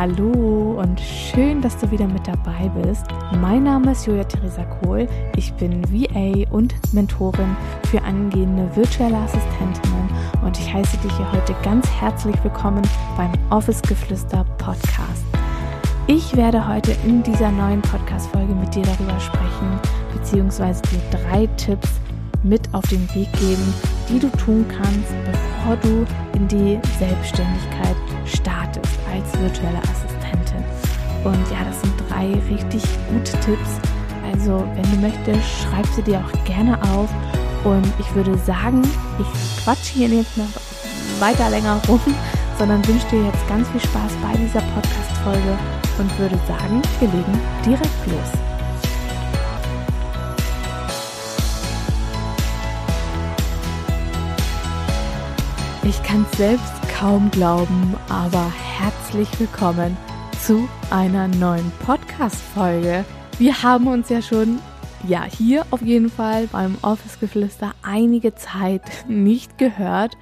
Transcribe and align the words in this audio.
Hallo 0.00 0.80
und 0.80 0.98
schön, 0.98 1.60
dass 1.60 1.76
du 1.76 1.90
wieder 1.90 2.06
mit 2.06 2.26
dabei 2.26 2.70
bist. 2.82 3.04
Mein 3.38 3.64
Name 3.64 3.92
ist 3.92 4.06
Julia 4.06 4.24
Theresa 4.24 4.64
Kohl. 4.64 5.06
Ich 5.36 5.52
bin 5.52 5.84
VA 5.92 6.50
und 6.50 6.74
Mentorin 6.94 7.54
für 7.90 8.00
angehende 8.00 8.74
virtuelle 8.74 9.18
Assistentinnen 9.18 10.08
und 10.42 10.58
ich 10.58 10.72
heiße 10.72 10.96
dich 10.96 11.14
hier 11.18 11.30
heute 11.30 11.54
ganz 11.62 11.86
herzlich 12.00 12.34
willkommen 12.42 12.80
beim 13.18 13.30
Office 13.50 13.82
Geflüster 13.82 14.46
Podcast. 14.56 15.22
Ich 16.06 16.34
werde 16.34 16.66
heute 16.66 16.92
in 17.04 17.22
dieser 17.22 17.50
neuen 17.50 17.82
Podcast-Folge 17.82 18.54
mit 18.54 18.74
dir 18.74 18.84
darüber 18.84 19.20
sprechen, 19.20 19.80
beziehungsweise 20.14 20.80
dir 20.84 21.02
drei 21.10 21.46
Tipps 21.58 21.90
mit 22.42 22.62
auf 22.72 22.86
den 22.88 23.06
Weg 23.14 23.30
geben, 23.34 23.74
die 24.08 24.18
du 24.18 24.30
tun 24.38 24.64
kannst, 24.66 25.12
bevor 25.26 25.76
du 25.76 26.06
in 26.32 26.48
die 26.48 26.80
Selbstständigkeit 26.98 27.96
startest 28.30 28.98
als 29.12 29.40
virtuelle 29.40 29.78
Assistentin. 29.78 30.64
Und 31.24 31.50
ja, 31.50 31.64
das 31.64 31.80
sind 31.80 31.94
drei 32.08 32.32
richtig 32.48 32.82
gute 33.08 33.32
Tipps. 33.40 33.80
Also, 34.32 34.66
wenn 34.74 34.90
du 34.90 35.06
möchtest, 35.06 35.42
schreib 35.62 35.86
sie 35.94 36.02
dir 36.02 36.18
auch 36.18 36.44
gerne 36.44 36.80
auf. 36.92 37.10
Und 37.64 37.86
ich 37.98 38.14
würde 38.14 38.38
sagen, 38.38 38.82
ich 39.18 39.62
quatsche 39.64 39.94
hier 39.94 40.08
nicht 40.08 40.36
noch 40.36 40.48
weiter 41.18 41.50
länger 41.50 41.80
rum, 41.88 42.00
sondern 42.58 42.86
wünsche 42.86 43.06
dir 43.08 43.24
jetzt 43.24 43.46
ganz 43.48 43.68
viel 43.68 43.80
Spaß 43.80 44.12
bei 44.22 44.36
dieser 44.38 44.60
Podcast-Folge 44.60 45.58
und 45.98 46.18
würde 46.18 46.38
sagen, 46.46 46.80
wir 47.00 47.08
legen 47.08 47.40
direkt 47.64 48.06
los. 48.06 48.40
Ich 55.82 56.02
kann 56.02 56.24
es 56.30 56.38
selbst 56.38 56.79
kaum 57.00 57.30
glauben, 57.30 57.96
aber 58.10 58.52
herzlich 58.52 59.26
willkommen 59.40 59.96
zu 60.38 60.68
einer 60.90 61.28
neuen 61.28 61.72
Podcast-Folge. 61.86 63.06
Wir 63.38 63.62
haben 63.62 63.86
uns 63.86 64.10
ja 64.10 64.20
schon, 64.20 64.58
ja, 65.08 65.24
hier 65.24 65.64
auf 65.70 65.80
jeden 65.80 66.10
Fall 66.10 66.46
beim 66.48 66.76
Office-Geflüster 66.82 67.72
einige 67.80 68.34
Zeit 68.34 68.82
nicht 69.08 69.56
gehört 69.56 70.18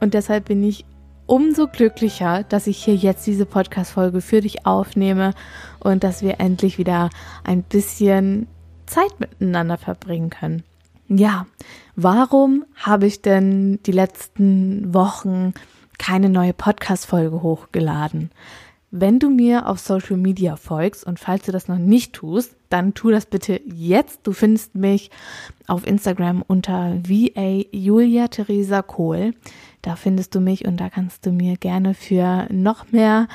und 0.00 0.14
deshalb 0.14 0.46
bin 0.46 0.64
ich 0.64 0.86
umso 1.26 1.66
glücklicher, 1.66 2.42
dass 2.44 2.68
ich 2.68 2.82
hier 2.82 2.96
jetzt 2.96 3.26
diese 3.26 3.44
Podcast-Folge 3.44 4.22
für 4.22 4.40
dich 4.40 4.64
aufnehme 4.64 5.34
und 5.80 6.04
dass 6.04 6.22
wir 6.22 6.40
endlich 6.40 6.78
wieder 6.78 7.10
ein 7.44 7.62
bisschen 7.62 8.46
Zeit 8.86 9.20
miteinander 9.20 9.76
verbringen 9.76 10.30
können. 10.30 10.62
Ja, 11.06 11.44
warum 11.96 12.64
habe 12.76 13.04
ich 13.04 13.20
denn 13.20 13.78
die 13.82 13.92
letzten 13.92 14.94
Wochen 14.94 15.52
keine 15.98 16.28
neue 16.28 16.52
Podcast-Folge 16.52 17.42
hochgeladen. 17.42 18.30
Wenn 18.96 19.18
du 19.18 19.28
mir 19.28 19.66
auf 19.66 19.80
Social 19.80 20.16
Media 20.16 20.54
folgst 20.54 21.04
und 21.04 21.18
falls 21.18 21.44
du 21.46 21.50
das 21.50 21.66
noch 21.66 21.78
nicht 21.78 22.12
tust, 22.12 22.54
dann 22.68 22.94
tu 22.94 23.10
das 23.10 23.26
bitte 23.26 23.60
jetzt. 23.66 24.20
Du 24.22 24.32
findest 24.32 24.76
mich 24.76 25.10
auf 25.66 25.84
Instagram 25.84 26.44
unter 26.46 27.00
VA 27.02 27.64
Julia 27.72 28.28
Theresa 28.28 28.82
Kohl. 28.82 29.34
Da 29.82 29.96
findest 29.96 30.34
du 30.36 30.40
mich 30.40 30.64
und 30.64 30.76
da 30.76 30.90
kannst 30.90 31.26
du 31.26 31.32
mir 31.32 31.56
gerne 31.56 31.94
für 31.94 32.46
noch 32.52 32.92
mehr 32.92 33.26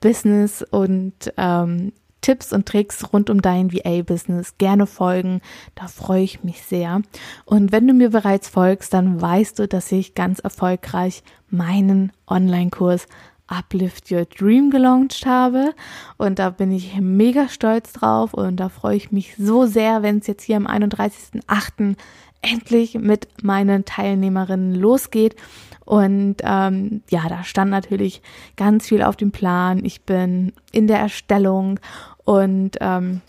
Business 0.00 0.62
und 0.62 1.32
ähm, 1.36 1.92
Tipps 2.20 2.52
und 2.52 2.66
Tricks 2.66 3.12
rund 3.12 3.30
um 3.30 3.42
dein 3.42 3.72
VA-Business 3.72 4.58
gerne 4.58 4.86
folgen. 4.86 5.40
Da 5.74 5.88
freue 5.88 6.22
ich 6.22 6.44
mich 6.44 6.62
sehr. 6.62 7.02
Und 7.44 7.72
wenn 7.72 7.86
du 7.86 7.94
mir 7.94 8.10
bereits 8.10 8.48
folgst, 8.48 8.92
dann 8.94 9.20
weißt 9.20 9.58
du, 9.58 9.68
dass 9.68 9.90
ich 9.92 10.14
ganz 10.14 10.38
erfolgreich 10.38 11.22
meinen 11.48 12.12
Online-Kurs 12.26 13.06
Uplift 13.50 14.10
Your 14.12 14.24
Dream 14.26 14.70
gelauncht 14.70 15.26
habe. 15.26 15.74
Und 16.16 16.38
da 16.38 16.50
bin 16.50 16.70
ich 16.70 16.96
mega 17.00 17.48
stolz 17.48 17.92
drauf 17.92 18.32
und 18.32 18.56
da 18.56 18.68
freue 18.68 18.96
ich 18.96 19.10
mich 19.10 19.34
so 19.36 19.66
sehr, 19.66 20.02
wenn 20.02 20.18
es 20.18 20.28
jetzt 20.28 20.44
hier 20.44 20.56
am 20.56 20.66
31.08. 20.66 21.96
endlich 22.42 22.94
mit 22.94 23.28
meinen 23.42 23.84
Teilnehmerinnen 23.84 24.74
losgeht. 24.74 25.36
Und 25.84 26.36
ähm, 26.42 27.02
ja, 27.10 27.28
da 27.28 27.42
stand 27.44 27.70
natürlich 27.70 28.22
ganz 28.56 28.86
viel 28.86 29.02
auf 29.02 29.16
dem 29.16 29.32
Plan. 29.32 29.84
Ich 29.84 30.02
bin 30.02 30.52
in 30.72 30.86
der 30.86 30.98
Erstellung 30.98 31.80
und 32.24 32.76
ähm, 32.80 33.22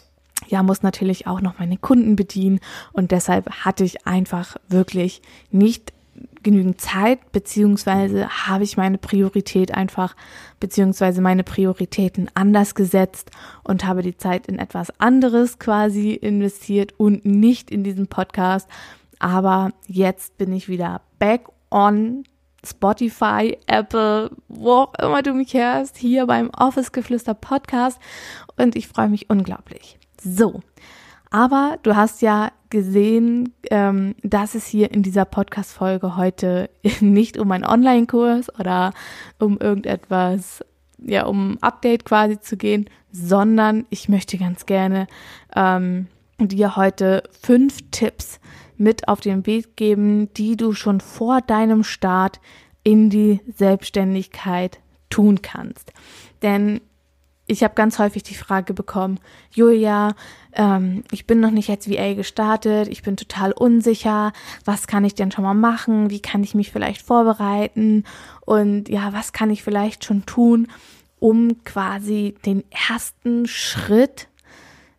ja, 0.47 0.63
muss 0.63 0.83
natürlich 0.83 1.27
auch 1.27 1.41
noch 1.41 1.59
meine 1.59 1.77
Kunden 1.77 2.15
bedienen. 2.15 2.59
Und 2.91 3.11
deshalb 3.11 3.49
hatte 3.49 3.83
ich 3.83 4.05
einfach 4.05 4.57
wirklich 4.67 5.21
nicht 5.49 5.93
genügend 6.43 6.81
Zeit, 6.81 7.31
beziehungsweise 7.31 8.27
habe 8.29 8.63
ich 8.63 8.77
meine 8.77 8.97
Priorität 8.97 9.73
einfach, 9.73 10.15
beziehungsweise 10.59 11.21
meine 11.21 11.43
Prioritäten 11.43 12.29
anders 12.33 12.75
gesetzt 12.75 13.31
und 13.63 13.85
habe 13.85 14.01
die 14.01 14.17
Zeit 14.17 14.47
in 14.47 14.59
etwas 14.59 14.99
anderes 14.99 15.59
quasi 15.59 16.13
investiert 16.13 16.93
und 16.97 17.25
nicht 17.25 17.71
in 17.71 17.83
diesen 17.83 18.07
Podcast. 18.07 18.67
Aber 19.21 19.69
jetzt 19.85 20.39
bin 20.39 20.51
ich 20.51 20.67
wieder 20.67 21.01
back 21.19 21.43
on 21.69 22.23
Spotify, 22.65 23.55
Apple, 23.67 24.31
wo 24.47 24.71
auch 24.71 24.93
immer 24.95 25.21
du 25.21 25.33
mich 25.33 25.53
hörst, 25.53 25.95
hier 25.95 26.25
beim 26.25 26.49
Office 26.57 26.91
Geflüster 26.91 27.35
Podcast 27.35 27.99
und 28.57 28.75
ich 28.75 28.87
freue 28.87 29.09
mich 29.09 29.29
unglaublich. 29.29 29.99
So, 30.19 30.61
aber 31.29 31.77
du 31.83 31.95
hast 31.95 32.23
ja 32.23 32.51
gesehen, 32.71 33.53
ähm, 33.69 34.15
dass 34.23 34.55
es 34.55 34.65
hier 34.65 34.91
in 34.91 35.03
dieser 35.03 35.25
Podcast-Folge 35.25 36.17
heute 36.17 36.71
nicht 36.99 37.37
um 37.37 37.51
einen 37.51 37.65
Online-Kurs 37.65 38.47
oder 38.59 38.91
um 39.37 39.59
irgendetwas, 39.59 40.65
ja, 40.97 41.27
um 41.27 41.51
ein 41.51 41.61
Update 41.61 42.05
quasi 42.05 42.39
zu 42.39 42.57
gehen, 42.57 42.89
sondern 43.11 43.85
ich 43.91 44.09
möchte 44.09 44.39
ganz 44.39 44.65
gerne 44.65 45.05
ähm, 45.55 46.07
dir 46.39 46.75
heute 46.75 47.21
fünf 47.39 47.77
Tipps 47.91 48.39
mit 48.81 49.07
auf 49.07 49.21
den 49.21 49.45
Weg 49.45 49.77
geben, 49.77 50.33
die 50.33 50.57
du 50.57 50.73
schon 50.73 50.99
vor 50.99 51.41
deinem 51.41 51.83
Start 51.83 52.41
in 52.83 53.09
die 53.09 53.39
Selbstständigkeit 53.55 54.79
tun 55.09 55.41
kannst. 55.41 55.93
Denn 56.41 56.81
ich 57.45 57.63
habe 57.63 57.75
ganz 57.75 57.99
häufig 57.99 58.23
die 58.23 58.35
Frage 58.35 58.73
bekommen, 58.73 59.19
Julia, 59.51 60.15
ähm, 60.53 61.03
ich 61.11 61.27
bin 61.27 61.39
noch 61.39 61.51
nicht 61.51 61.69
als 61.69 61.89
VA 61.89 62.13
gestartet, 62.13 62.87
ich 62.87 63.03
bin 63.03 63.17
total 63.17 63.51
unsicher, 63.51 64.31
was 64.63 64.87
kann 64.87 65.05
ich 65.05 65.15
denn 65.15 65.31
schon 65.31 65.43
mal 65.43 65.53
machen, 65.53 66.09
wie 66.09 66.21
kann 66.21 66.43
ich 66.43 66.55
mich 66.55 66.71
vielleicht 66.71 67.01
vorbereiten 67.01 68.05
und 68.45 68.89
ja, 68.89 69.11
was 69.13 69.33
kann 69.33 69.49
ich 69.49 69.63
vielleicht 69.63 70.05
schon 70.05 70.25
tun, 70.25 70.67
um 71.19 71.63
quasi 71.65 72.35
den 72.45 72.63
ersten 72.89 73.47
Schritt 73.47 74.27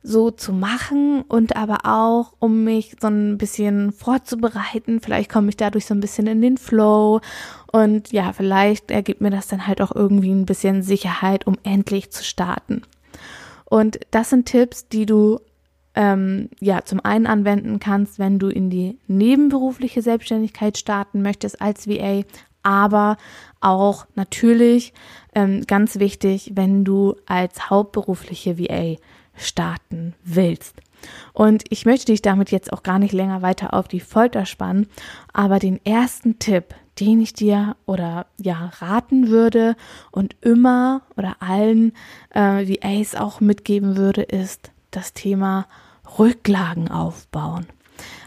so 0.03 0.31
zu 0.31 0.53
machen 0.53 1.23
und 1.23 1.57
aber 1.57 1.81
auch, 1.85 2.33
um 2.41 2.65
mich 2.65 2.97
so 3.01 3.07
ein 3.09 3.39
bisschen 3.39 3.93
vorzubereiten. 3.93 5.01
Vielleicht 5.01 5.31
komme 5.31 5.49
ich 5.49 5.57
dadurch 5.57 5.87
so 5.87 5.95
ein 5.95 6.01
bisschen 6.01 6.27
in 6.27 6.43
den 6.43 6.59
Flow 6.59 7.21
und 7.71 8.13
ja, 8.13 8.33
vielleicht 8.33 8.91
ergibt 8.91 9.21
mir 9.21 9.31
das 9.31 9.47
dann 9.47 9.67
halt 9.67 9.81
auch 9.81 9.95
irgendwie 9.95 10.33
ein 10.33 10.47
bisschen 10.47 10.83
Sicherheit, 10.83 11.47
um 11.47 11.57
endlich 11.63 12.11
zu 12.11 12.25
starten. 12.25 12.83
Und 13.65 14.01
das 14.11 14.31
sind 14.31 14.47
Tipps, 14.47 14.89
die 14.89 15.07
du 15.07 15.39
ähm, 15.95 16.49
ja 16.61 16.85
zum 16.85 17.01
einen 17.01 17.27
anwenden 17.27 17.79
kannst, 17.79 18.19
wenn 18.19 18.39
du 18.39 18.49
in 18.49 18.71
die 18.71 18.99
nebenberufliche 19.07 20.03
Selbstständigkeit 20.03 20.79
starten 20.79 21.23
möchtest 21.23 21.61
als 21.61 21.87
VA, 21.89 22.23
aber 22.63 23.17
auch 23.61 24.07
natürlich 24.15 24.93
ähm, 25.35 25.65
ganz 25.67 25.99
wichtig, 25.99 26.53
wenn 26.55 26.85
du 26.85 27.17
als 27.27 27.71
hauptberufliche 27.71 28.59
VA 28.59 28.97
starten 29.35 30.15
willst. 30.25 30.77
Und 31.33 31.65
ich 31.71 31.85
möchte 31.85 32.13
dich 32.13 32.23
damit 32.23 32.51
jetzt 32.51 32.73
auch 32.73 32.83
gar 32.83 32.99
nicht 32.99 33.13
länger 33.13 33.43
weiter 33.43 33.75
auf 33.75 33.89
die 33.89 34.01
Folter 34.01 34.47
spannen, 34.47 34.87
aber 35.33 35.59
den 35.59 35.85
ersten 35.85 36.39
Tipp, 36.39 36.75
den 37.01 37.21
ich 37.21 37.33
dir 37.33 37.77
oder 37.87 38.27
ja 38.41 38.71
raten 38.79 39.29
würde 39.29 39.77
und 40.11 40.37
immer 40.43 41.03
oder 41.17 41.37
allen 41.41 41.93
äh, 42.31 42.67
VAs 42.67 43.15
auch 43.15 43.41
mitgeben 43.41 43.97
würde, 43.97 44.23
ist 44.23 44.71
das 44.91 45.13
Thema 45.13 45.67
Rücklagen 46.19 46.91
aufbauen. 46.91 47.67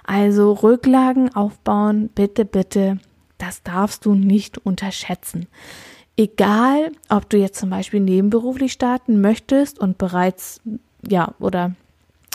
Also 0.03 0.53
Rücklagen 0.53 1.33
aufbauen, 1.35 2.09
bitte, 2.13 2.45
bitte, 2.45 2.99
das 3.37 3.63
darfst 3.63 4.05
du 4.05 4.13
nicht 4.13 4.57
unterschätzen. 4.59 5.47
Egal, 6.17 6.91
ob 7.09 7.29
du 7.29 7.37
jetzt 7.37 7.59
zum 7.59 7.69
Beispiel 7.69 7.99
nebenberuflich 7.99 8.71
starten 8.71 9.19
möchtest 9.19 9.79
und 9.79 9.97
bereits 9.97 10.61
ja, 11.09 11.33
oder 11.39 11.75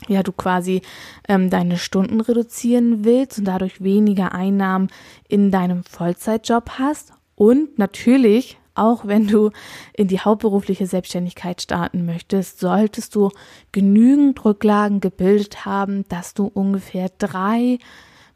ja, 0.08 0.22
du 0.22 0.32
quasi 0.32 0.82
ähm, 1.28 1.50
deine 1.50 1.76
Stunden 1.76 2.20
reduzieren 2.20 3.04
willst 3.04 3.38
und 3.38 3.44
dadurch 3.44 3.82
weniger 3.82 4.32
Einnahmen 4.32 4.88
in 5.28 5.50
deinem 5.50 5.84
Vollzeitjob 5.84 6.70
hast. 6.78 7.12
Und 7.34 7.78
natürlich, 7.78 8.58
auch 8.74 9.06
wenn 9.06 9.26
du 9.26 9.50
in 9.92 10.08
die 10.08 10.20
hauptberufliche 10.20 10.86
Selbstständigkeit 10.86 11.60
starten 11.60 12.06
möchtest, 12.06 12.60
solltest 12.60 13.14
du 13.14 13.30
genügend 13.72 14.42
Rücklagen 14.44 15.00
gebildet 15.00 15.64
haben, 15.64 16.08
dass 16.08 16.34
du 16.34 16.46
ungefähr 16.46 17.10
drei 17.18 17.78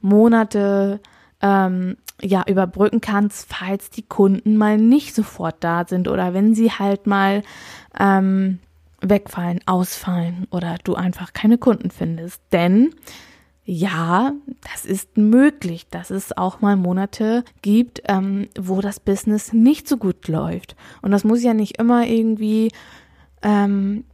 Monate 0.00 1.00
ähm, 1.40 1.96
ja 2.20 2.44
überbrücken 2.46 3.00
kannst, 3.00 3.52
falls 3.52 3.90
die 3.90 4.02
Kunden 4.02 4.56
mal 4.56 4.76
nicht 4.76 5.14
sofort 5.14 5.56
da 5.60 5.84
sind 5.86 6.08
oder 6.08 6.34
wenn 6.34 6.54
sie 6.54 6.70
halt 6.70 7.06
mal 7.06 7.42
ähm, 7.98 8.58
wegfallen, 9.08 9.60
ausfallen 9.66 10.46
oder 10.50 10.76
du 10.84 10.94
einfach 10.94 11.32
keine 11.32 11.58
Kunden 11.58 11.90
findest. 11.90 12.40
Denn 12.52 12.94
ja, 13.64 14.32
das 14.72 14.84
ist 14.84 15.16
möglich, 15.16 15.86
dass 15.88 16.10
es 16.10 16.36
auch 16.36 16.60
mal 16.60 16.76
Monate 16.76 17.44
gibt, 17.62 18.02
ähm, 18.08 18.48
wo 18.58 18.80
das 18.82 19.00
Business 19.00 19.52
nicht 19.52 19.88
so 19.88 19.96
gut 19.96 20.28
läuft. 20.28 20.76
Und 21.00 21.12
das 21.12 21.24
muss 21.24 21.42
ja 21.42 21.54
nicht 21.54 21.78
immer 21.78 22.06
irgendwie 22.06 22.70
ähm, 23.42 24.04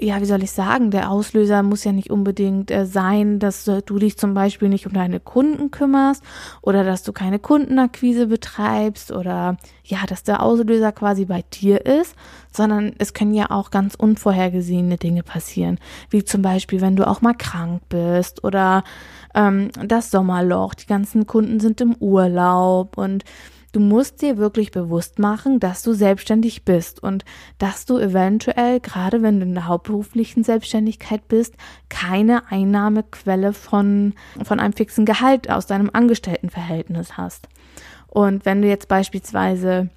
ja, 0.00 0.20
wie 0.20 0.26
soll 0.26 0.42
ich 0.42 0.50
sagen, 0.50 0.90
der 0.90 1.10
Auslöser 1.10 1.62
muss 1.62 1.84
ja 1.84 1.92
nicht 1.92 2.10
unbedingt 2.10 2.70
äh, 2.70 2.86
sein, 2.86 3.38
dass 3.38 3.68
äh, 3.68 3.82
du 3.84 3.98
dich 3.98 4.16
zum 4.16 4.32
Beispiel 4.34 4.68
nicht 4.68 4.86
um 4.86 4.92
deine 4.92 5.20
Kunden 5.20 5.70
kümmerst 5.70 6.24
oder 6.62 6.84
dass 6.84 7.02
du 7.02 7.12
keine 7.12 7.38
Kundenakquise 7.38 8.26
betreibst 8.26 9.12
oder 9.12 9.58
ja, 9.84 9.98
dass 10.06 10.22
der 10.22 10.42
Auslöser 10.42 10.92
quasi 10.92 11.26
bei 11.26 11.44
dir 11.52 11.84
ist, 11.84 12.14
sondern 12.50 12.94
es 12.98 13.12
können 13.12 13.34
ja 13.34 13.50
auch 13.50 13.70
ganz 13.70 13.94
unvorhergesehene 13.94 14.96
Dinge 14.96 15.22
passieren, 15.22 15.78
wie 16.08 16.24
zum 16.24 16.40
Beispiel, 16.42 16.80
wenn 16.80 16.96
du 16.96 17.06
auch 17.06 17.20
mal 17.20 17.34
krank 17.34 17.82
bist 17.90 18.42
oder 18.42 18.84
ähm, 19.34 19.70
das 19.84 20.10
Sommerloch, 20.10 20.74
die 20.74 20.86
ganzen 20.86 21.26
Kunden 21.26 21.60
sind 21.60 21.80
im 21.80 21.94
Urlaub 21.96 22.96
und 22.96 23.24
Du 23.72 23.78
musst 23.78 24.20
dir 24.20 24.36
wirklich 24.36 24.72
bewusst 24.72 25.18
machen, 25.18 25.60
dass 25.60 25.82
du 25.82 25.92
selbstständig 25.92 26.64
bist 26.64 27.02
und 27.02 27.24
dass 27.58 27.86
du 27.86 27.98
eventuell, 27.98 28.80
gerade 28.80 29.22
wenn 29.22 29.38
du 29.38 29.46
in 29.46 29.54
der 29.54 29.68
hauptberuflichen 29.68 30.42
Selbstständigkeit 30.42 31.28
bist, 31.28 31.54
keine 31.88 32.50
Einnahmequelle 32.50 33.52
von, 33.52 34.14
von 34.42 34.58
einem 34.58 34.72
fixen 34.72 35.04
Gehalt 35.04 35.50
aus 35.50 35.66
deinem 35.66 35.90
Angestelltenverhältnis 35.92 37.16
hast. 37.16 37.48
Und 38.08 38.44
wenn 38.44 38.60
du 38.60 38.68
jetzt 38.68 38.88
beispielsweise 38.88 39.88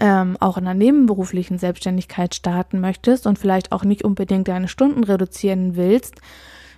ähm, 0.00 0.36
auch 0.40 0.58
in 0.58 0.66
einer 0.66 0.74
nebenberuflichen 0.74 1.58
Selbstständigkeit 1.58 2.34
starten 2.34 2.80
möchtest 2.80 3.26
und 3.26 3.38
vielleicht 3.38 3.72
auch 3.72 3.84
nicht 3.84 4.04
unbedingt 4.04 4.48
deine 4.48 4.68
Stunden 4.68 5.02
reduzieren 5.02 5.76
willst, 5.76 6.16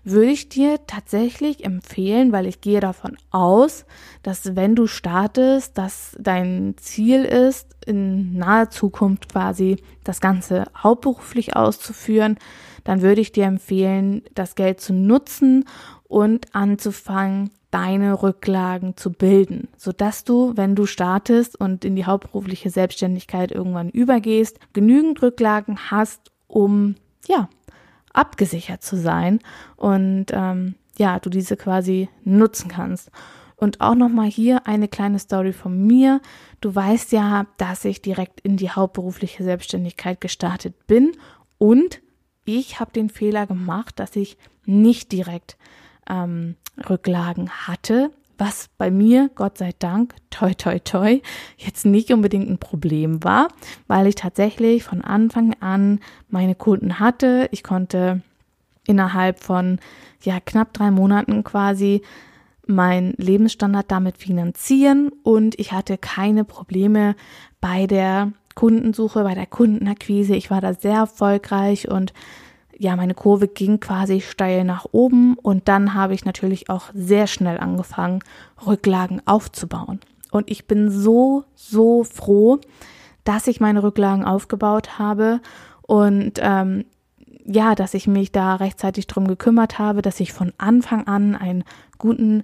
würde 0.07 0.31
ich 0.31 0.49
dir 0.49 0.79
tatsächlich 0.87 1.65
empfehlen, 1.65 2.33
weil 2.33 2.47
ich 2.47 2.61
gehe 2.61 2.81
davon 2.81 3.17
aus, 3.31 3.85
dass 4.23 4.55
wenn 4.57 4.77
du 4.77 4.87
startest, 4.87 5.77
dass 5.77 6.17
dein 6.19 6.75
Ziel 6.79 7.25
ist, 7.25 7.75
in 7.87 8.39
naher 8.39 8.71
Zukunft 8.71 9.31
quasi 9.31 9.77
das 10.05 10.21
Ganze 10.21 10.65
hauptberuflich 10.77 11.57
auszuführen, 11.57 12.39
dann 12.85 13.03
würde 13.03 13.21
ich 13.21 13.33
dir 13.33 13.45
empfehlen, 13.45 14.23
das 14.35 14.55
Geld 14.55 14.81
zu 14.81 14.95
nutzen 14.95 15.65
und 16.05 16.55
anzufangen, 16.55 17.51
deine 17.73 18.23
Rücklagen 18.23 18.97
zu 18.97 19.13
bilden, 19.13 19.69
sodass 19.77 20.25
du, 20.25 20.53
wenn 20.57 20.77
du 20.77 20.87
startest 20.87 21.61
und 21.61 21.85
in 21.85 21.97
die 21.97 22.07
hauptberufliche 22.07 22.71
Selbstständigkeit 22.71 23.51
irgendwann 23.51 23.91
übergehst, 23.91 24.59
genügend 24.73 25.21
Rücklagen 25.21 25.91
hast, 25.91 26.31
um 26.47 26.95
ja 27.27 27.49
abgesichert 28.17 28.83
zu 28.83 28.97
sein 28.97 29.41
und 29.77 30.27
ähm, 30.33 30.75
ja, 30.99 31.19
du 31.21 31.31
diese 31.31 31.57
quasi 31.57 32.09
nutzen 32.25 32.69
kannst. 32.69 33.11
Und 33.57 33.81
auch 33.81 33.95
nochmal 33.95 34.29
hier 34.29 34.67
eine 34.67 34.87
kleine 34.87 35.19
Story 35.19 35.55
von 35.55 35.87
mir. 35.87 36.21
Du 36.61 36.75
weißt 36.75 37.13
ja, 37.13 37.47
dass 37.57 37.87
ich 37.87 38.03
direkt 38.03 38.41
in 38.41 38.59
die 38.59 38.71
hauptberufliche 38.71 39.45
Selbstständigkeit 39.45 40.21
gestartet 40.21 40.87
bin 40.87 41.13
und 41.59 42.03
ich 42.45 42.81
habe 42.81 42.93
den 42.93 43.11
Fehler 43.11 43.47
gemacht, 43.47 43.99
dass 43.99 44.15
ich 44.15 44.39
nicht 44.67 45.11
direkt 45.13 45.57
ähm, 46.09 46.57
Rücklagen 46.89 47.51
hatte, 47.51 48.11
was 48.39 48.69
bei 48.79 48.91
mir, 48.91 49.31
Gott 49.35 49.59
sei 49.59 49.71
Dank, 49.79 50.15
toi 50.31 50.55
toi 50.55 50.79
toi, 50.79 51.21
jetzt 51.57 51.87
nicht 51.87 52.13
unbedingt 52.13 52.49
ein 52.49 52.59
Problem 52.59 53.23
war, 53.25 53.49
weil 53.87 54.07
ich 54.07 54.15
tatsächlich 54.15 54.85
von 54.85 55.03
Anfang 55.03 55.55
an 55.61 56.01
meine 56.29 56.55
Kunden 56.55 56.99
hatte. 56.99 57.49
Ich 57.53 57.63
konnte 57.63 58.23
innerhalb 58.87 59.41
von 59.41 59.79
ja 60.23 60.39
knapp 60.41 60.73
drei 60.73 60.91
Monaten 60.91 61.45
quasi 61.45 62.03
meinen 62.67 63.15
Lebensstandard 63.17 63.91
damit 63.91 64.19
finanzieren 64.19 65.11
und 65.23 65.59
ich 65.59 65.73
hatte 65.73 65.99
keine 65.99 66.45
Probleme 66.45 67.15
bei 67.61 67.87
der 67.87 68.33
Kundensuche, 68.55 69.23
bei 69.23 69.35
der 69.35 69.47
Kundenakquise. 69.47 70.35
Ich 70.35 70.51
war 70.51 70.61
da 70.61 70.75
sehr 70.75 70.97
erfolgreich 70.97 71.89
und 71.89 72.13
ja, 72.79 72.97
meine 72.97 73.15
Kurve 73.15 73.49
ging 73.49 73.81
quasi 73.81 74.21
steil 74.21 74.65
nach 74.65 74.87
oben 74.93 75.35
und 75.35 75.69
dann 75.69 75.95
habe 75.95 76.15
ich 76.15 76.25
natürlich 76.25 76.69
auch 76.69 76.91
sehr 76.95 77.27
schnell 77.27 77.59
angefangen, 77.59 78.21
Rücklagen 78.67 79.23
aufzubauen. 79.25 80.01
Und 80.31 80.51
ich 80.51 80.67
bin 80.67 80.91
so, 80.91 81.45
so 81.55 82.05
froh, 82.05 82.61
dass 83.25 83.47
ich 83.47 83.61
meine 83.61 83.83
Rücklagen 83.83 84.25
aufgebaut 84.25 84.99
habe 84.99 85.41
und 85.83 86.35
ähm, 86.43 86.85
ja, 87.45 87.75
dass 87.75 87.95
ich 87.95 88.07
mich 88.07 88.33
da 88.33 88.57
rechtzeitig 88.57 89.07
drum 89.07 89.29
gekümmert 89.29 89.79
habe, 89.79 90.03
dass 90.03 90.21
ich 90.21 90.33
von 90.33 90.53
Anfang 90.59 91.07
an 91.07 91.37
einen 91.37 91.65
guten 91.99 92.43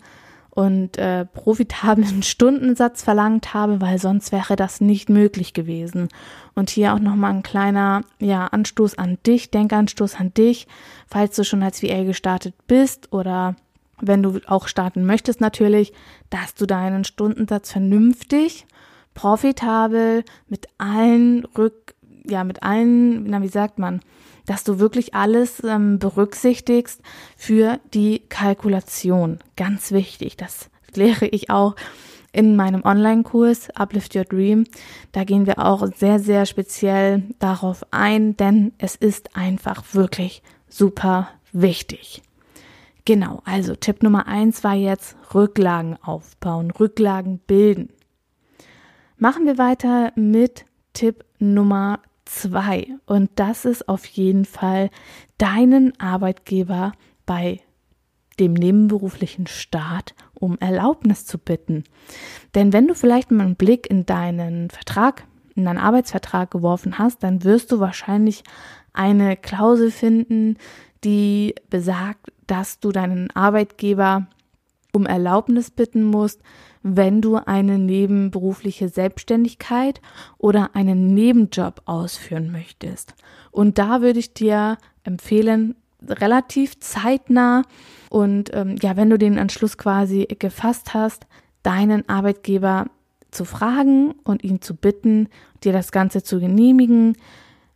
und 0.54 0.99
äh, 0.99 1.25
profitablen 1.25 2.22
Stundensatz 2.22 3.02
verlangt 3.02 3.54
habe, 3.54 3.81
weil 3.81 3.99
sonst 3.99 4.32
wäre 4.32 4.54
das 4.54 4.82
nicht 4.82 5.08
möglich 5.08 5.54
gewesen. 5.54 6.08
Und 6.54 6.69
hier 6.69 6.93
auch 6.93 6.99
nochmal 6.99 7.32
ein 7.32 7.43
kleiner 7.43 8.02
ja, 8.19 8.46
Anstoß 8.46 8.99
an 8.99 9.16
dich, 9.26 9.50
Denkanstoß 9.50 10.16
an 10.16 10.34
dich, 10.34 10.69
falls 11.06 11.37
du 11.37 11.44
schon 11.44 11.62
als 11.62 11.82
VA 11.82 12.04
gestartet 12.04 12.54
bist 12.66 13.12
oder 13.12 13.56
wenn 14.02 14.22
du 14.22 14.40
auch 14.46 14.69
starten 14.69 15.06
möchtest 15.06 15.40
natürlich, 15.40 15.94
dass 16.28 16.55
du 16.55 16.66
deinen 16.66 17.05
Stundensatz 17.05 17.72
vernünftig, 17.72 18.66
profitabel, 19.14 20.22
mit 20.48 20.66
allen 20.76 21.46
Rück, 21.56 21.94
ja, 22.25 22.44
mit 22.44 22.62
allen, 22.62 23.25
na, 23.25 23.40
wie 23.40 23.48
sagt 23.48 23.78
man, 23.78 24.00
dass 24.46 24.64
du 24.64 24.78
wirklich 24.78 25.14
alles 25.14 25.62
ähm, 25.64 25.98
berücksichtigst 25.98 27.00
für 27.36 27.80
die 27.94 28.20
Kalkulation. 28.28 29.38
Ganz 29.56 29.92
wichtig, 29.92 30.36
das 30.36 30.70
lehre 30.94 31.26
ich 31.26 31.50
auch 31.50 31.76
in 32.32 32.56
meinem 32.56 32.82
Online-Kurs 32.84 33.70
Uplift 33.74 34.16
Your 34.16 34.24
Dream. 34.24 34.64
Da 35.12 35.24
gehen 35.24 35.46
wir 35.46 35.58
auch 35.58 35.86
sehr, 35.94 36.18
sehr 36.18 36.46
speziell 36.46 37.22
darauf 37.38 37.84
ein, 37.90 38.36
denn 38.36 38.72
es 38.78 38.96
ist 38.96 39.36
einfach 39.36 39.84
wirklich 39.92 40.42
super 40.68 41.28
wichtig. 41.52 42.22
Genau, 43.04 43.42
also 43.44 43.74
Tipp 43.74 44.02
Nummer 44.02 44.26
eins 44.26 44.64
war 44.64 44.74
jetzt 44.74 45.16
Rücklagen 45.34 45.98
aufbauen, 46.02 46.70
Rücklagen 46.70 47.38
bilden. 47.38 47.90
Machen 49.19 49.44
wir 49.44 49.58
weiter 49.58 50.12
mit 50.14 50.64
Tipp 50.93 51.24
Nummer 51.38 52.00
zwei. 52.24 52.88
Und 53.06 53.31
das 53.36 53.64
ist 53.64 53.88
auf 53.88 54.05
jeden 54.06 54.44
Fall 54.44 54.91
deinen 55.38 55.98
Arbeitgeber 56.00 56.93
bei 57.26 57.60
dem 58.38 58.55
nebenberuflichen 58.55 59.46
Start 59.46 60.14
um 60.34 60.58
Erlaubnis 60.58 61.24
zu 61.24 61.38
bitten. 61.38 61.84
Denn 62.56 62.72
wenn 62.72 62.88
du 62.88 62.94
vielleicht 62.94 63.31
mal 63.31 63.44
einen 63.44 63.55
Blick 63.55 63.88
in 63.88 64.06
deinen 64.06 64.70
Vertrag, 64.70 65.24
in 65.55 65.64
deinen 65.64 65.79
Arbeitsvertrag 65.79 66.50
geworfen 66.50 66.98
hast, 66.98 67.22
dann 67.22 67.44
wirst 67.44 67.70
du 67.70 67.79
wahrscheinlich 67.79 68.43
eine 68.93 69.36
Klausel 69.36 69.93
finden, 69.93 70.56
die 71.05 71.55
besagt, 71.70 72.32
dass 72.48 72.81
du 72.81 72.91
deinen 72.91 73.31
Arbeitgeber 73.31 74.26
um 74.93 75.06
Erlaubnis 75.06 75.70
bitten 75.70 76.03
musst, 76.03 76.41
wenn 76.82 77.20
du 77.20 77.37
eine 77.37 77.79
nebenberufliche 77.79 78.89
Selbstständigkeit 78.89 80.01
oder 80.39 80.75
einen 80.75 81.15
Nebenjob 81.15 81.82
ausführen 81.87 82.53
möchtest. 82.53 83.15
Und 83.51 83.79
da 83.79 84.03
würde 84.03 84.19
ich 84.19 84.34
dir 84.34 84.79
empfehlen, 85.05 85.77
relativ 86.06 86.81
zeitnah 86.81 87.63
und 88.11 88.51
ähm, 88.55 88.77
ja, 88.82 88.96
wenn 88.96 89.11
du 89.11 89.19
den 89.19 89.39
Entschluss 89.39 89.79
quasi 89.79 90.27
gefasst 90.39 90.94
hast, 90.94 91.27
deinen 91.63 92.08
Arbeitgeber 92.08 92.87
zu 93.31 93.44
fragen 93.44 94.13
und 94.25 94.44
ihn 94.44 94.61
zu 94.61 94.75
bitten, 94.75 95.29
dir 95.65 95.72
das 95.72 95.93
Ganze 95.93 96.22
zu 96.22 96.41
genehmigen, 96.41 97.17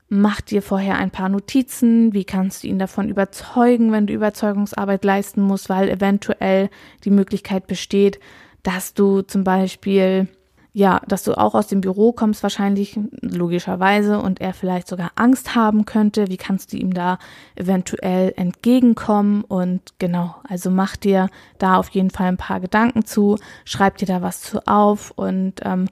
Mach 0.09 0.41
dir 0.41 0.63
vorher 0.63 0.99
ein 0.99 1.11
paar 1.11 1.29
Notizen. 1.29 2.13
Wie 2.13 2.25
kannst 2.25 2.63
du 2.63 2.69
ihn 2.69 2.79
davon 2.79 3.09
überzeugen, 3.09 3.91
wenn 3.91 4.07
du 4.07 4.13
Überzeugungsarbeit 4.13 5.05
leisten 5.05 5.41
musst, 5.41 5.69
weil 5.69 5.89
eventuell 5.89 6.71
die 7.05 7.11
Möglichkeit 7.11 7.67
besteht, 7.67 8.21
dass 8.63 8.95
du 8.95 9.23
zum 9.23 9.43
Beispiel, 9.43 10.29
ja, 10.73 11.01
dass 11.09 11.25
du 11.25 11.37
auch 11.37 11.57
aus 11.57 11.67
dem 11.67 11.81
Büro 11.81 12.13
kommst, 12.13 12.45
wahrscheinlich 12.45 12.97
logischerweise, 13.21 14.21
und 14.21 14.41
er 14.41 14.55
vielleicht 14.55 14.87
sogar 14.87 15.11
Angst 15.17 15.57
haben 15.57 15.87
könnte. 15.87 16.29
Wie 16.29 16.37
kannst 16.37 16.73
du 16.73 16.77
ihm 16.77 16.95
da 16.95 17.19
eventuell 17.57 18.33
entgegenkommen? 18.37 19.43
Und 19.43 19.95
genau, 19.99 20.37
also 20.49 20.71
mach 20.71 20.97
dir 20.97 21.31
da 21.59 21.79
auf 21.79 21.89
jeden 21.89 22.11
Fall 22.11 22.29
ein 22.29 22.37
paar 22.37 22.61
Gedanken 22.61 23.05
zu, 23.05 23.39
schreib 23.65 23.97
dir 23.99 24.07
da 24.07 24.23
was 24.23 24.41
zu 24.41 24.65
auf 24.69 25.11
und 25.17 25.55
ähm, 25.65 25.89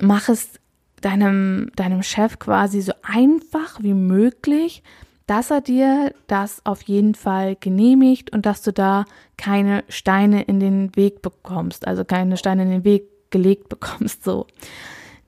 mach 0.00 0.30
es 0.30 0.59
deinem, 1.00 1.70
deinem 1.76 2.02
Chef 2.02 2.38
quasi 2.38 2.80
so 2.80 2.92
einfach 3.02 3.82
wie 3.82 3.94
möglich, 3.94 4.82
dass 5.26 5.50
er 5.50 5.60
dir 5.60 6.12
das 6.26 6.64
auf 6.66 6.82
jeden 6.82 7.14
Fall 7.14 7.56
genehmigt 7.58 8.32
und 8.32 8.46
dass 8.46 8.62
du 8.62 8.72
da 8.72 9.04
keine 9.36 9.84
Steine 9.88 10.42
in 10.42 10.58
den 10.58 10.94
Weg 10.96 11.22
bekommst, 11.22 11.86
also 11.86 12.04
keine 12.04 12.36
Steine 12.36 12.62
in 12.64 12.70
den 12.70 12.84
Weg 12.84 13.04
gelegt 13.30 13.68
bekommst, 13.68 14.24
so. 14.24 14.46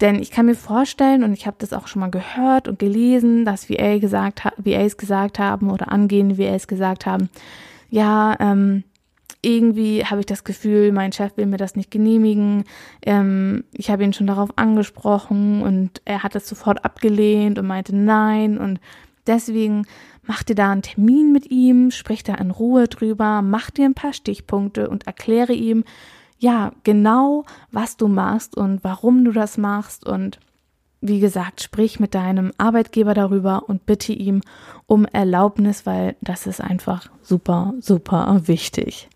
Denn 0.00 0.16
ich 0.20 0.32
kann 0.32 0.46
mir 0.46 0.56
vorstellen, 0.56 1.22
und 1.22 1.32
ich 1.32 1.46
habe 1.46 1.56
das 1.60 1.72
auch 1.72 1.86
schon 1.86 2.00
mal 2.00 2.10
gehört 2.10 2.66
und 2.66 2.80
gelesen, 2.80 3.44
dass 3.44 3.70
VA 3.70 3.98
gesagt 3.98 4.42
VAs 4.56 4.96
gesagt 4.96 5.38
haben 5.38 5.70
oder 5.70 5.92
angehende 5.92 6.38
VAs 6.38 6.66
gesagt 6.66 7.06
haben, 7.06 7.30
ja, 7.88 8.36
ähm, 8.40 8.82
irgendwie 9.42 10.04
habe 10.04 10.20
ich 10.20 10.26
das 10.26 10.44
Gefühl, 10.44 10.92
mein 10.92 11.12
Chef 11.12 11.36
will 11.36 11.46
mir 11.46 11.56
das 11.56 11.74
nicht 11.74 11.90
genehmigen. 11.90 12.64
Ähm, 13.02 13.64
ich 13.72 13.90
habe 13.90 14.04
ihn 14.04 14.12
schon 14.12 14.28
darauf 14.28 14.50
angesprochen 14.56 15.62
und 15.62 16.00
er 16.04 16.22
hat 16.22 16.36
es 16.36 16.48
sofort 16.48 16.84
abgelehnt 16.84 17.58
und 17.58 17.66
meinte 17.66 17.94
nein. 17.94 18.56
Und 18.56 18.80
deswegen 19.26 19.84
mach 20.22 20.44
dir 20.44 20.54
da 20.54 20.70
einen 20.70 20.82
Termin 20.82 21.32
mit 21.32 21.50
ihm, 21.50 21.90
sprich 21.90 22.22
da 22.22 22.34
in 22.36 22.52
Ruhe 22.52 22.86
drüber, 22.86 23.42
mach 23.42 23.70
dir 23.70 23.84
ein 23.84 23.94
paar 23.94 24.12
Stichpunkte 24.12 24.88
und 24.88 25.08
erkläre 25.08 25.52
ihm, 25.52 25.84
ja, 26.38 26.72
genau, 26.84 27.44
was 27.70 27.96
du 27.96 28.08
machst 28.08 28.56
und 28.56 28.82
warum 28.82 29.24
du 29.24 29.32
das 29.32 29.58
machst 29.58 30.06
und 30.06 30.38
wie 31.00 31.18
gesagt, 31.18 31.60
sprich 31.60 31.98
mit 31.98 32.14
deinem 32.14 32.52
Arbeitgeber 32.58 33.12
darüber 33.12 33.68
und 33.68 33.86
bitte 33.86 34.12
ihm 34.12 34.40
um 34.86 35.04
Erlaubnis, 35.04 35.84
weil 35.84 36.14
das 36.20 36.46
ist 36.46 36.60
einfach 36.60 37.10
super, 37.22 37.74
super 37.80 38.40
wichtig. 38.46 39.08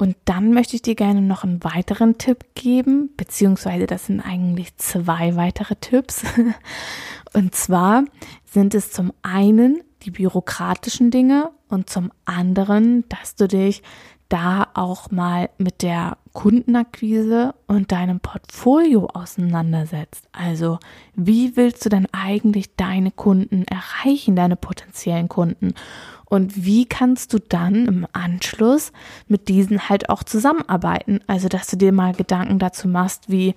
Und 0.00 0.16
dann 0.24 0.54
möchte 0.54 0.76
ich 0.76 0.82
dir 0.82 0.94
gerne 0.94 1.20
noch 1.20 1.44
einen 1.44 1.62
weiteren 1.62 2.16
Tipp 2.16 2.54
geben, 2.54 3.10
beziehungsweise 3.18 3.86
das 3.86 4.06
sind 4.06 4.22
eigentlich 4.22 4.74
zwei 4.78 5.36
weitere 5.36 5.76
Tipps. 5.76 6.22
Und 7.34 7.54
zwar 7.54 8.04
sind 8.46 8.74
es 8.74 8.92
zum 8.92 9.12
einen 9.20 9.82
die 10.02 10.10
bürokratischen 10.10 11.10
Dinge 11.10 11.50
und 11.68 11.90
zum 11.90 12.10
anderen, 12.24 13.04
dass 13.10 13.34
du 13.36 13.46
dich 13.46 13.82
da 14.30 14.68
auch 14.72 15.10
mal 15.10 15.50
mit 15.58 15.82
der 15.82 16.16
Kundenakquise 16.32 17.54
und 17.66 17.92
deinem 17.92 18.20
Portfolio 18.20 19.06
auseinandersetzt. 19.12 20.26
Also, 20.32 20.78
wie 21.14 21.56
willst 21.56 21.84
du 21.84 21.90
denn 21.90 22.08
eigentlich 22.12 22.74
deine 22.76 23.10
Kunden 23.10 23.66
erreichen, 23.66 24.34
deine 24.34 24.56
potenziellen 24.56 25.28
Kunden? 25.28 25.74
Und 26.30 26.64
wie 26.64 26.86
kannst 26.86 27.32
du 27.32 27.40
dann 27.40 27.86
im 27.88 28.06
Anschluss 28.12 28.92
mit 29.26 29.48
diesen 29.48 29.88
halt 29.88 30.08
auch 30.08 30.22
zusammenarbeiten? 30.22 31.18
Also, 31.26 31.48
dass 31.48 31.66
du 31.66 31.76
dir 31.76 31.90
mal 31.90 32.14
Gedanken 32.14 32.60
dazu 32.60 32.86
machst, 32.86 33.28
wie, 33.30 33.52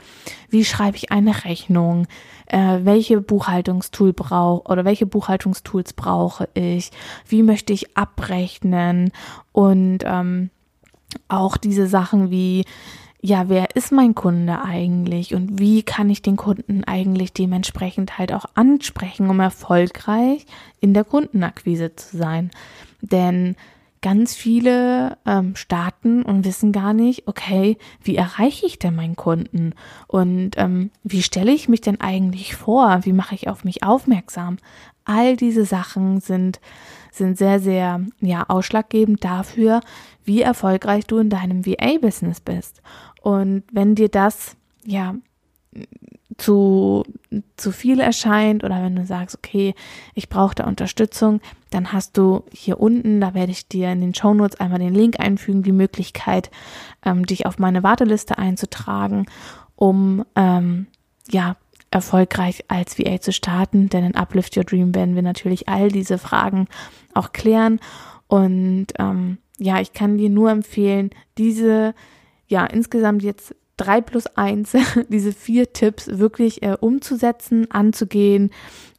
wie 0.50 0.66
schreibe 0.66 0.98
ich 0.98 1.12
eine 1.12 1.46
Rechnung? 1.46 2.08
Äh, 2.48 2.80
welche 2.82 3.22
Buchhaltungstool 3.22 4.12
brauche 4.14 4.68
oder 4.72 4.86
welche 4.86 5.06
Buchhaltungstools 5.06 5.94
brauche 5.94 6.50
ich? 6.56 6.90
Wie 7.28 7.44
möchte 7.44 7.74
ich 7.74 7.96
abrechnen? 7.96 9.12
Und 9.52 10.00
ähm, 10.04 10.50
auch 11.28 11.58
diese 11.58 11.86
Sachen 11.86 12.32
wie, 12.32 12.66
ja, 13.26 13.48
wer 13.48 13.74
ist 13.78 13.94
mein 13.94 14.16
Kunde 14.16 14.62
eigentlich 14.62 15.34
und 15.34 15.58
wie 15.58 15.82
kann 15.82 16.10
ich 16.10 16.22
den 16.22 16.36
Kunden 16.36 16.84
eigentlich 16.84 17.32
dementsprechend 17.32 18.18
halt 18.18 18.34
auch 18.34 18.44
ansprechen, 18.54 19.30
um 19.30 19.40
erfolgreich 19.40 20.46
in 20.82 20.94
der 20.94 21.06
Kundenakquise 21.06 21.96
zu 21.96 22.18
sein. 22.18 22.52
Denn 23.02 23.56
ganz 24.02 24.36
viele 24.36 25.18
ähm, 25.26 25.56
starten 25.56 26.24
und 26.24 26.44
wissen 26.44 26.74
gar 26.74 26.94
nicht, 26.94 27.26
okay, 27.26 27.78
wie 28.04 28.18
erreiche 28.18 28.66
ich 28.66 28.78
denn 28.78 28.94
meinen 28.96 29.16
Kunden 29.16 29.74
und 30.08 30.52
ähm, 30.58 30.92
wie 31.04 31.24
stelle 31.24 31.54
ich 31.54 31.70
mich 31.70 31.80
denn 31.80 32.02
eigentlich 32.02 32.58
vor, 32.58 33.00
wie 33.04 33.14
mache 33.14 33.36
ich 33.36 33.48
auf 33.48 33.64
mich 33.64 33.84
aufmerksam. 33.84 34.58
All 35.06 35.38
diese 35.38 35.64
Sachen 35.64 36.20
sind 36.20 36.60
sind 37.12 37.38
sehr 37.38 37.60
sehr 37.60 38.02
ja 38.20 38.44
ausschlaggebend 38.50 39.24
dafür, 39.24 39.80
wie 40.26 40.42
erfolgreich 40.42 41.06
du 41.06 41.20
in 41.20 41.30
deinem 41.30 41.66
VA-Business 41.66 42.42
bist. 42.42 42.82
Und 43.24 43.64
wenn 43.72 43.96
dir 43.96 44.10
das, 44.10 44.58
ja, 44.86 45.16
zu, 46.38 47.04
zu 47.56 47.72
viel 47.72 48.02
erscheint 48.02 48.66
oder 48.66 48.84
wenn 48.84 48.98
du 48.98 49.06
sagst, 49.06 49.38
okay, 49.38 49.76
ich 50.14 50.28
brauche 50.28 50.56
da 50.56 50.66
Unterstützung, 50.66 51.40
dann 51.70 51.94
hast 51.94 52.18
du 52.18 52.44
hier 52.52 52.82
unten, 52.82 53.22
da 53.22 53.34
werde 53.34 53.54
ich 53.54 53.70
dir 53.70 53.94
in 53.94 54.02
den 54.02 54.14
Show 54.14 54.34
Notes 54.34 54.60
einmal 54.60 54.80
den 54.80 54.94
Link 54.94 55.22
einfügen, 55.22 55.64
die 55.64 55.72
Möglichkeit, 55.72 56.52
ähm, 57.06 57.26
dich 57.26 57.46
auf 57.46 57.60
meine 57.60 57.82
Warteliste 57.82 58.38
einzutragen, 58.38 59.26
um 59.78 60.26
ähm, 60.36 60.88
ja 61.32 61.56
erfolgreich 61.92 62.66
als 62.68 63.00
VA 63.00 63.22
zu 63.22 63.32
starten. 63.32 63.88
Denn 63.88 64.04
in 64.04 64.16
Uplift 64.16 64.58
Your 64.58 64.66
Dream 64.66 64.94
werden 64.94 65.16
wir 65.16 65.22
natürlich 65.22 65.70
all 65.70 65.88
diese 65.88 66.18
Fragen 66.18 66.68
auch 67.14 67.32
klären. 67.32 67.80
Und 68.28 68.88
ähm, 69.00 69.38
ja, 69.60 69.80
ich 69.80 69.94
kann 69.94 70.18
dir 70.18 70.30
nur 70.30 70.52
empfehlen, 70.52 71.12
diese 71.38 71.94
ja, 72.54 72.68
insgesamt 72.68 73.24
jetzt 73.24 73.56
drei 73.78 74.00
plus 74.00 74.28
eins, 74.28 74.74
diese 75.10 75.34
vier 75.34 75.74
Tipps 75.74 76.08
wirklich 76.08 76.62
äh, 76.62 76.78
umzusetzen, 76.80 77.72
anzugehen. 77.72 78.52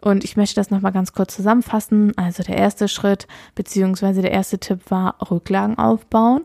Und 0.03 0.25
ich 0.25 0.37
möchte 0.37 0.57
das 0.57 0.73
nochmal 0.73 0.91
ganz 0.91 1.13
kurz 1.13 1.37
zusammenfassen. 1.37 2.13
Also 2.19 2.43
der 2.43 2.57
erste 2.57 2.89
Schritt, 2.89 3.29
beziehungsweise 3.55 4.23
der 4.23 4.33
erste 4.33 4.59
Tipp 4.59 4.91
war 4.91 5.31
Rücklagen 5.31 5.79
aufbauen. 5.79 6.43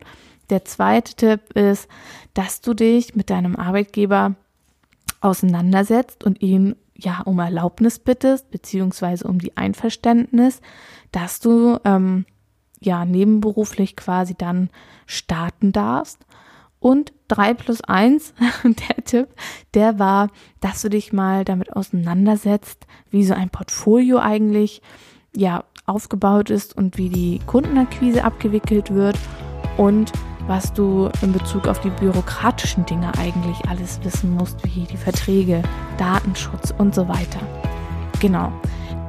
Der 0.52 0.66
zweite 0.66 1.16
Tipp 1.16 1.58
ist, 1.58 1.88
dass 2.36 2.62
du 2.62 2.76
dich 2.76 3.16
mit 3.16 3.32
deinem 3.32 3.56
Arbeitgeber 3.56 4.36
auseinandersetzt 5.22 6.24
und 6.24 6.44
ihn 6.44 6.76
ja 6.94 7.22
um 7.26 7.40
Erlaubnis 7.40 7.98
bittest, 7.98 8.52
beziehungsweise 8.52 9.28
um 9.28 9.40
die 9.40 9.58
Einverständnis, 9.58 10.62
dass 11.12 11.40
du 11.40 11.80
ähm, 11.86 12.26
ja 12.80 13.04
nebenberuflich 13.04 13.96
quasi 13.96 14.36
dann 14.36 14.70
starten 15.08 15.72
darfst. 15.72 16.20
Und 16.80 17.14
drei 17.28 17.54
plus 17.54 17.82
eins, 17.82 18.34
der 18.64 19.04
Tipp, 19.04 19.28
der 19.74 20.00
war, 20.00 20.30
dass 20.62 20.82
du 20.82 20.90
dich 20.90 21.12
mal 21.14 21.44
damit 21.46 21.76
auseinandersetzt, 21.76 22.88
wie 23.10 23.24
so 23.24 23.34
ein 23.34 23.50
Portfolio 23.50 24.20
eigentlich, 24.20 24.82
ja, 25.36 25.64
aufgebaut 25.86 26.50
ist 26.50 26.78
und 26.78 26.98
wie 26.98 27.10
die 27.10 27.40
Kundenakquise 27.48 28.24
abgewickelt 28.24 28.94
wird 28.94 29.18
und 29.78 30.12
was 30.48 30.74
du 30.74 31.10
in 31.22 31.32
Bezug 31.32 31.68
auf 31.68 31.80
die 31.82 31.90
bürokratischen 31.90 32.86
Dinge 32.86 33.12
eigentlich 33.18 33.68
alles 33.68 34.00
wissen 34.04 34.34
musst, 34.34 34.64
wie 34.66 34.86
die 34.86 34.98
Verträge, 34.98 35.62
Datenschutz 35.98 36.74
und 36.78 36.96
so 36.96 37.08
weiter. 37.08 37.40
Genau. 38.20 38.52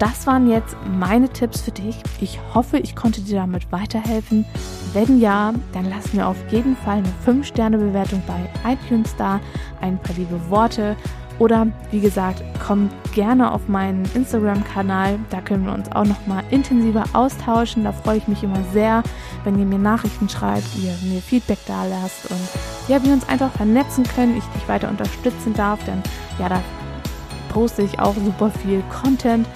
Das 0.01 0.27
waren 0.27 0.49
jetzt 0.49 0.75
meine 0.99 1.29
Tipps 1.29 1.61
für 1.61 1.73
dich. 1.73 1.99
Ich 2.23 2.41
hoffe, 2.55 2.79
ich 2.79 2.97
konnte 2.97 3.21
dir 3.21 3.37
damit 3.37 3.71
weiterhelfen. 3.71 4.47
Wenn 4.95 5.21
ja, 5.21 5.53
dann 5.75 5.91
lass 5.91 6.15
mir 6.15 6.27
auf 6.27 6.39
jeden 6.49 6.75
Fall 6.75 7.03
eine 7.05 7.13
5-Sterne-Bewertung 7.27 8.23
bei 8.27 8.73
iTunes 8.73 9.15
da, 9.17 9.41
ein 9.83 9.99
paar 9.99 10.17
liebe 10.17 10.41
Worte 10.49 10.97
oder 11.39 11.67
wie 11.91 12.01
gesagt, 12.01 12.43
komm 12.67 12.89
gerne 13.15 13.53
auf 13.53 13.69
meinen 13.69 14.09
Instagram-Kanal. 14.15 15.19
Da 15.29 15.43
können 15.43 15.67
wir 15.67 15.75
uns 15.75 15.93
auch 15.93 16.07
noch 16.07 16.27
mal 16.27 16.45
intensiver 16.51 17.05
austauschen. 17.13 17.85
Da 17.85 17.93
freue 17.93 18.17
ich 18.17 18.27
mich 18.27 18.43
immer 18.43 18.65
sehr, 18.73 19.03
wenn 19.45 19.59
ihr 19.59 19.67
mir 19.67 19.79
Nachrichten 19.79 20.31
schreibt, 20.31 20.65
ihr 20.83 20.95
mir 21.11 21.21
Feedback 21.21 21.59
da 21.67 21.85
lasst 21.85 22.31
und 22.31 22.41
ja, 22.89 23.05
wir 23.05 23.13
uns 23.13 23.29
einfach 23.29 23.51
vernetzen 23.53 24.05
können, 24.05 24.39
ich 24.39 24.45
dich 24.45 24.67
weiter 24.67 24.89
unterstützen 24.89 25.53
darf, 25.53 25.85
denn 25.85 26.03
ja, 26.39 26.49
da 26.49 26.63
poste 27.51 27.83
ich 27.83 27.99
auch 27.99 28.15
super 28.15 28.51
viel 28.51 28.83
Content 29.03 29.47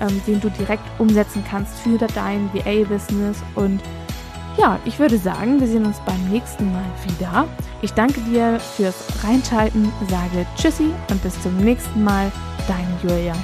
ähm, 0.00 0.20
den 0.26 0.40
du 0.40 0.50
direkt 0.50 0.84
umsetzen 0.98 1.44
kannst 1.48 1.78
für 1.80 1.98
dein 1.98 2.50
VA-Business. 2.52 3.42
Und 3.54 3.80
ja, 4.56 4.78
ich 4.84 4.98
würde 4.98 5.18
sagen, 5.18 5.60
wir 5.60 5.66
sehen 5.66 5.84
uns 5.84 6.00
beim 6.06 6.28
nächsten 6.30 6.72
Mal 6.72 6.84
wieder. 7.06 7.46
Ich 7.82 7.92
danke 7.92 8.20
dir 8.20 8.58
fürs 8.60 9.06
Reinschalten, 9.22 9.92
sage 10.08 10.46
Tschüssi 10.56 10.90
und 11.10 11.22
bis 11.22 11.40
zum 11.42 11.56
nächsten 11.58 12.04
Mal, 12.04 12.30
dein 12.66 12.86
Julia. 13.02 13.34